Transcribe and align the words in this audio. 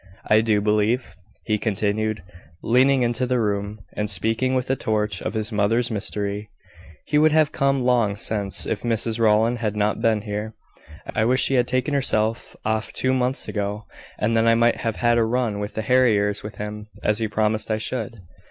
I 0.25 0.41
do 0.41 0.61
believe," 0.61 1.15
he 1.45 1.59
continued, 1.59 2.23
leaning 2.63 3.03
into 3.03 3.27
the 3.27 3.39
room, 3.39 3.81
and 3.93 4.09
speaking 4.09 4.55
with 4.55 4.67
a 4.71 4.75
touch 4.75 5.21
of 5.21 5.35
his 5.35 5.51
mother's 5.51 5.91
mystery, 5.91 6.49
"he 7.05 7.19
would 7.19 7.31
have 7.33 7.51
come 7.51 7.83
long 7.83 8.15
since 8.15 8.65
if 8.65 8.81
Mrs 8.81 9.19
Rowland 9.19 9.59
had 9.59 9.75
not 9.75 10.01
been 10.01 10.23
here. 10.23 10.55
I 11.13 11.23
wish 11.25 11.43
she 11.43 11.53
had 11.53 11.67
taken 11.67 11.93
herself 11.93 12.55
off 12.65 12.91
two 12.91 13.13
months 13.13 13.47
ago, 13.47 13.85
and 14.17 14.35
then 14.35 14.47
I 14.47 14.55
might 14.55 14.77
have 14.77 14.95
had 14.95 15.19
a 15.19 15.23
run 15.23 15.59
with 15.59 15.75
the 15.75 15.83
harriers 15.83 16.41
with 16.41 16.55
him, 16.55 16.87
as 17.03 17.19
he 17.19 17.27
promised 17.27 17.69
I 17.69 17.77
should." 17.77 18.21